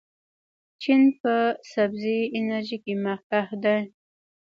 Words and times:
چین 0.81 1.01
په 1.19 1.33
سبزې 1.73 2.17
انرژۍ 2.37 2.77
کې 2.83 2.93
مخکښ 3.05 3.49
دی. 3.63 3.79